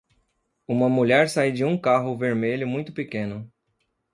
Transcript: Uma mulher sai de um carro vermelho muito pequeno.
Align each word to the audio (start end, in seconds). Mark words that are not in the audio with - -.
Uma 0.67 0.89
mulher 0.89 1.29
sai 1.29 1.51
de 1.51 1.63
um 1.63 1.77
carro 1.79 2.17
vermelho 2.17 2.67
muito 2.67 2.91
pequeno. 2.91 3.47